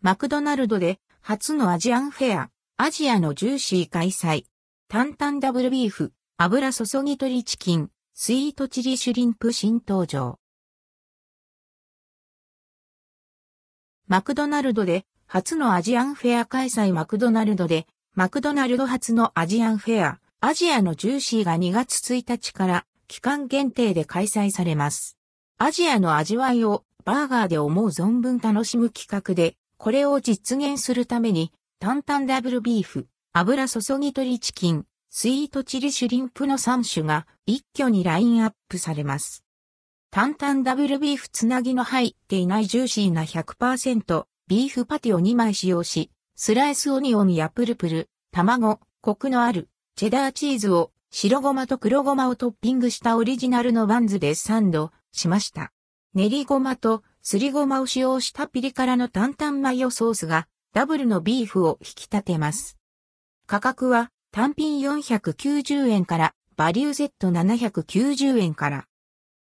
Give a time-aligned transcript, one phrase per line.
[0.00, 4.44] マクドナルドで初のアジアンフェア、アジアのジューシー開催。
[4.88, 10.38] タンタンダブルビーフ、油注ぎ鶏チキン、スイートチリシュリンプ新登場。
[14.06, 25.18] マクドナルドで初のアジアンフェア開催マクドナルドでマクドナルド初のアジアンフェア、アジアのジューシーが2月1日から期間限定で開催されます。
[25.58, 39.44] アジアの味わいをバーガーで思う存分楽しむ企画で、これを実現するために、タンタンダブルビーフ、油注ぎ鶏チキン、スイートチリシュリンプの3種が一挙にラインアップされます。
[40.10, 55.72] タンタンダブルビーフつなぎの入っていないジューシーな100%ビーフパティを2枚使用し、スライスオニオンやプルプル、卵、コクのあるチェダーチーズを白ごまと黒ごまをトッピングしたオリジナルのバンズでサンドしました。
[56.14, 62.78] 練りごまとすりごまを使用したピリ辛の担々マヨソースがダブルのビーフを引き立てます。
[63.46, 68.86] 価格は単品490円からバリュー Z790 円から。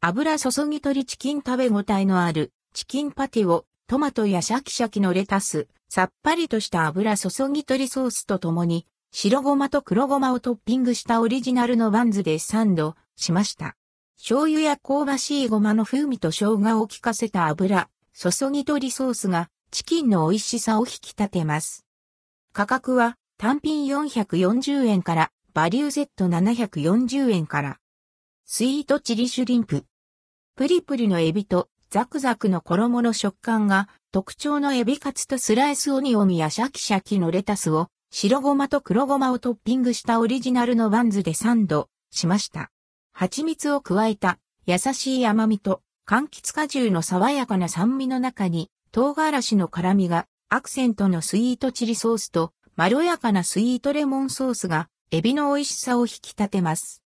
[0.00, 13.74] 油注ぎ鶏チキン食べ応えのあるチキンパティをトマトやシャキシャキのレタス、さっぱりとした油注ぎ鶏ソースとともに白ごまと黒ごまをトッピングしたオリジナルのバンズでサンドしました。
[14.16, 21.84] 醤油や香ばしいごまの風味と生姜を効かせた油注ぎ鶏ソースがチキンの美味しさを引き立てます。
[22.52, 27.78] 価格は単品440円からバリュー Z740 円から。
[28.46, 29.84] スイートチリシュリンプ。
[30.56, 42.70] プリプリのエビとザクザクの衣の食感が特徴のエビカツとスライスオニオンやシャキシャキのレタスを白ごまと黒ごまをトッピングしたオリジナルのバンズでサンドしました。
[43.16, 57.04] 蜂蜜を加えた優しい甘みと柑橘果汁の爽やかな酸味の中に唐辛子の辛みがアクセントのスイートチリソースとまろやかなスイートレモンソースがエビの美味しさを引き立てます。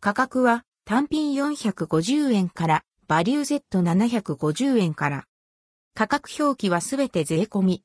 [0.00, 5.26] 価格は単品450円からバリュー Z750 円から。
[5.94, 7.84] 価格表記はすべて税込み。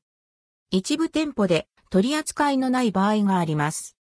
[0.72, 3.99] 一部店舗で取り扱いのない場合があります。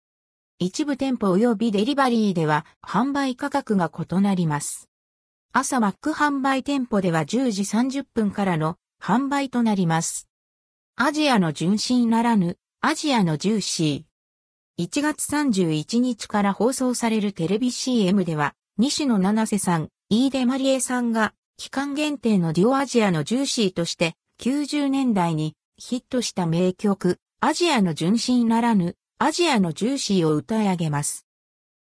[0.58, 4.88] 一部店舗及びデリバリーでは販売価格が異なります。
[5.52, 10.30] 朝マック販売店舗では10時30分からの販売となります。
[10.96, 14.84] アジアの純真ならぬアジアのジューシー。
[14.84, 31.26] 1月31日から放送されるテレビ CM では西野七瀬さん、飯豊まりえさんが期間限定のデュオアジアのジューシーとして90年代にヒットした名曲アジアの純真ならぬ、アジアのジューシーを歌い上げます。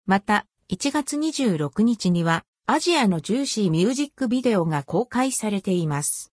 [0.06, 6.33] また、1月26日には、アジアのジューシーミュージックビデオが公開されています。